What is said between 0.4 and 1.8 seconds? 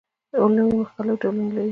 لوبیې مختلف ډولونه لري